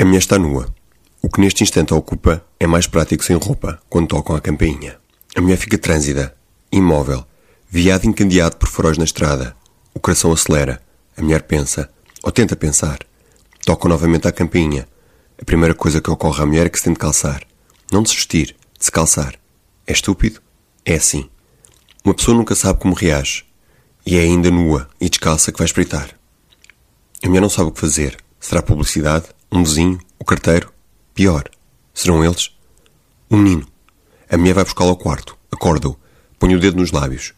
A 0.00 0.04
mulher 0.04 0.18
está 0.18 0.38
nua. 0.38 0.72
O 1.20 1.28
que 1.28 1.40
neste 1.40 1.64
instante 1.64 1.92
a 1.92 1.96
ocupa 1.96 2.44
é 2.60 2.68
mais 2.68 2.86
prático 2.86 3.24
sem 3.24 3.34
roupa, 3.36 3.82
quando 3.90 4.06
tocam 4.06 4.36
a 4.36 4.40
campainha. 4.40 4.96
A 5.34 5.40
mulher 5.40 5.56
fica 5.56 5.76
trânsida, 5.76 6.36
imóvel, 6.70 7.26
viado 7.68 8.04
encandeado 8.04 8.56
por 8.56 8.68
faróis 8.68 8.96
na 8.96 9.02
estrada. 9.02 9.56
O 9.92 9.98
coração 9.98 10.30
acelera. 10.30 10.80
A 11.16 11.22
mulher 11.22 11.42
pensa, 11.42 11.90
ou 12.22 12.30
tenta 12.30 12.54
pensar. 12.54 13.00
Tocam 13.66 13.88
novamente 13.88 14.28
a 14.28 14.32
campainha. 14.32 14.86
A 15.42 15.44
primeira 15.44 15.74
coisa 15.74 16.00
que 16.00 16.10
ocorre 16.10 16.44
à 16.44 16.46
mulher 16.46 16.66
é 16.66 16.68
que 16.68 16.78
se 16.78 16.84
tem 16.84 16.92
de 16.92 16.98
calçar. 17.00 17.42
Não 17.90 18.00
de 18.00 18.10
se 18.10 18.14
vestir, 18.14 18.54
de 18.78 18.84
se 18.84 18.92
calçar. 18.92 19.34
É 19.84 19.92
estúpido? 19.92 20.40
É 20.84 20.94
assim. 20.94 21.28
Uma 22.04 22.14
pessoa 22.14 22.36
nunca 22.36 22.54
sabe 22.54 22.78
como 22.78 22.94
reage. 22.94 23.44
E 24.06 24.16
é 24.16 24.20
ainda 24.20 24.48
nua 24.48 24.88
e 25.00 25.08
descalça 25.08 25.50
que 25.50 25.58
vai 25.58 25.66
espreitar. 25.66 26.10
A 27.20 27.26
mulher 27.26 27.40
não 27.40 27.50
sabe 27.50 27.70
o 27.70 27.72
que 27.72 27.80
fazer. 27.80 28.16
Será 28.38 28.62
publicidade? 28.62 29.26
Um 29.50 29.64
vizinho? 29.64 29.98
O 30.18 30.24
carteiro? 30.24 30.70
Pior. 31.14 31.44
Serão 31.94 32.22
eles? 32.22 32.50
O 33.30 33.36
menino. 33.36 33.66
A 34.28 34.36
mulher 34.36 34.52
vai 34.52 34.64
buscá-lo 34.64 34.90
ao 34.90 34.96
quarto. 34.96 35.38
Acorda-o. 35.50 35.98
Põe 36.38 36.54
o 36.54 36.60
dedo 36.60 36.76
nos 36.76 36.92
lábios. 36.92 37.32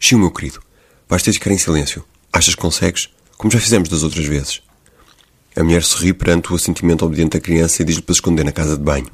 Xiu, 0.00 0.18
meu 0.18 0.32
querido. 0.32 0.60
Vais 1.08 1.22
ter 1.22 1.30
de 1.30 1.38
ficar 1.38 1.52
em 1.52 1.58
silêncio. 1.58 2.04
Achas 2.32 2.56
que 2.56 2.60
consegues? 2.60 3.08
Como 3.36 3.52
já 3.52 3.60
fizemos 3.60 3.88
das 3.88 4.02
outras 4.02 4.26
vezes. 4.26 4.62
A 5.54 5.62
mulher 5.62 5.84
sorri 5.84 6.12
perante 6.12 6.52
o 6.52 6.56
assentimento 6.56 7.04
obediente 7.06 7.38
da 7.38 7.40
criança 7.40 7.82
e 7.82 7.84
diz-lhe 7.84 8.02
para 8.02 8.14
se 8.14 8.18
esconder 8.18 8.44
na 8.44 8.52
casa 8.52 8.76
de 8.76 8.82
banho. 8.82 9.10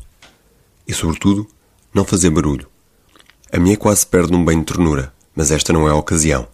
E, 0.89 0.95
sobretudo, 0.95 1.47
não 1.93 2.07
fazer 2.07 2.31
barulho. 2.31 2.67
A 3.53 3.59
mulher 3.61 3.77
quase 3.77 4.07
perde 4.07 4.33
num 4.33 4.45
banho 4.45 4.61
de 4.61 4.67
ternura, 4.67 5.13
mas 5.37 5.51
esta 5.51 5.75
não 5.75 5.87
é 5.87 5.91
a 5.91 5.95
ocasião. 5.95 6.49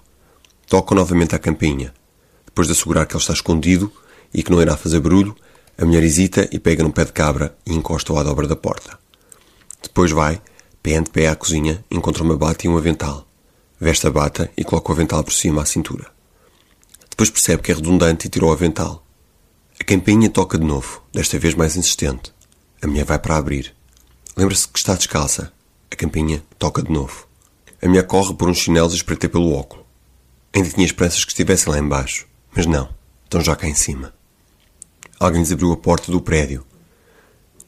Toca 0.66 0.96
novamente 0.96 1.34
à 1.34 1.38
campainha. 1.38 1.94
Depois 2.44 2.66
de 2.66 2.72
assegurar 2.72 3.06
que 3.06 3.14
ele 3.14 3.20
está 3.20 3.32
escondido 3.32 3.92
e 4.34 4.42
que 4.42 4.50
não 4.50 4.60
irá 4.60 4.76
fazer 4.76 4.98
barulho, 5.00 5.34
a 5.80 5.84
mulher 5.86 6.02
hesita 6.02 6.46
e 6.52 6.58
pega 6.58 6.82
num 6.82 6.90
pé 6.90 7.06
de 7.06 7.12
cabra 7.12 7.56
e 7.64 7.72
encosta-o 7.72 8.18
à 8.18 8.22
dobra 8.22 8.46
da 8.46 8.54
porta. 8.54 8.98
Depois 9.82 10.10
vai, 10.10 10.38
pé 10.82 10.96
ante 10.96 11.08
pé 11.08 11.26
à 11.26 11.34
cozinha, 11.34 11.82
encontra 11.90 12.22
uma 12.22 12.36
bata 12.36 12.66
e 12.66 12.68
um 12.68 12.76
avental. 12.76 13.26
Veste 13.80 14.06
a 14.06 14.10
bata 14.10 14.50
e 14.58 14.62
coloca 14.62 14.90
o 14.90 14.94
avental 14.94 15.24
por 15.24 15.32
cima 15.32 15.62
à 15.62 15.64
cintura. 15.64 16.06
Depois 17.08 17.30
percebe 17.30 17.62
que 17.62 17.72
é 17.72 17.74
redundante 17.74 18.26
e 18.26 18.30
tira 18.30 18.44
o 18.44 18.52
avental. 18.52 19.02
A 19.80 19.84
campainha 19.84 20.28
toca 20.28 20.58
de 20.58 20.66
novo, 20.66 21.02
desta 21.14 21.38
vez 21.38 21.54
mais 21.54 21.74
insistente. 21.76 22.30
A 22.82 22.86
mulher 22.86 23.06
vai 23.06 23.18
para 23.18 23.38
abrir. 23.38 23.74
Lembra-se 24.36 24.68
que 24.68 24.78
está 24.78 24.94
descalça. 24.94 25.50
A 25.90 25.96
campainha 25.96 26.44
toca 26.58 26.82
de 26.82 26.92
novo. 26.92 27.26
A 27.80 27.88
mulher 27.88 28.06
corre 28.06 28.34
por 28.34 28.50
uns 28.50 28.58
chinelos 28.58 28.92
e 28.92 28.96
espreita 28.96 29.30
pelo 29.30 29.54
óculo. 29.54 29.86
Ainda 30.52 30.68
tinha 30.68 30.84
esperanças 30.84 31.24
que 31.24 31.32
estivessem 31.32 31.72
lá 31.72 31.78
embaixo, 31.78 32.26
mas 32.54 32.66
não, 32.66 32.90
estão 33.24 33.40
já 33.40 33.56
cá 33.56 33.66
em 33.66 33.74
cima. 33.74 34.12
Alguém 35.22 35.42
lhes 35.42 35.52
abriu 35.52 35.70
a 35.70 35.76
porta 35.76 36.10
do 36.10 36.18
prédio. 36.18 36.64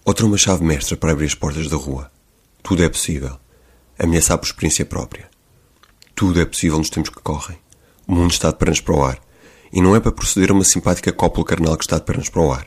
Outra 0.07 0.25
uma 0.25 0.39
chave 0.39 0.65
mestra 0.65 0.97
para 0.97 1.13
abrir 1.13 1.27
as 1.27 1.35
portas 1.35 1.69
da 1.69 1.77
rua. 1.77 2.11
Tudo 2.63 2.83
é 2.83 2.89
possível. 2.89 3.39
A 3.99 4.07
mulher 4.07 4.23
sabe 4.23 4.41
por 4.41 4.47
experiência 4.47 4.87
própria. 4.87 5.29
Tudo 6.15 6.41
é 6.41 6.47
possível 6.47 6.79
nos 6.79 6.89
tempos 6.89 7.11
que 7.11 7.21
correm. 7.21 7.59
O 8.07 8.15
mundo 8.15 8.31
está 8.31 8.51
de 8.51 8.57
pernas 8.57 8.81
para 8.81 8.95
o 8.95 9.05
ar. 9.05 9.21
E 9.71 9.83
não 9.83 9.95
é 9.95 10.01
para 10.01 10.13
proceder 10.13 10.51
a 10.51 10.55
uma 10.55 10.65
simpática 10.65 11.13
cópula 11.13 11.45
carnal 11.45 11.77
que 11.77 11.85
está 11.85 11.99
de 11.99 12.07
pernas 12.07 12.31
para 12.31 12.41
o 12.41 12.51
ar. 12.51 12.67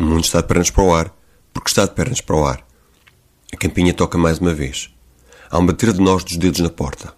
O 0.00 0.02
mundo 0.02 0.24
está 0.24 0.40
de 0.40 0.48
pernas 0.48 0.70
para 0.70 0.82
o 0.82 0.94
ar 0.94 1.14
porque 1.52 1.68
está 1.68 1.84
de 1.84 1.92
pernas 1.92 2.22
para 2.22 2.36
o 2.36 2.46
ar. 2.46 2.66
A 3.52 3.56
campinha 3.58 3.92
toca 3.92 4.16
mais 4.16 4.38
uma 4.38 4.54
vez. 4.54 4.88
Há 5.50 5.58
um 5.58 5.66
bater 5.66 5.92
de 5.92 6.00
nós 6.00 6.24
dos 6.24 6.38
dedos 6.38 6.60
na 6.60 6.70
porta. 6.70 7.12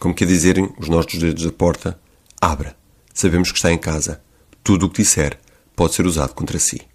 Como 0.00 0.12
quer 0.12 0.26
dizerem 0.26 0.74
os 0.76 0.88
nós 0.88 1.06
dos 1.06 1.20
dedos 1.20 1.44
da 1.44 1.52
porta, 1.52 2.00
abra. 2.40 2.76
Sabemos 3.14 3.52
que 3.52 3.58
está 3.58 3.70
em 3.70 3.78
casa. 3.78 4.20
Tudo 4.64 4.86
o 4.86 4.90
que 4.90 5.02
disser 5.02 5.38
pode 5.74 5.94
ser 5.94 6.06
usado 6.06 6.34
contra 6.34 6.58
si. 6.58 6.89